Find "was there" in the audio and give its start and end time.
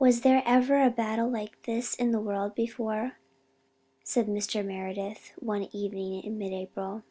0.00-0.42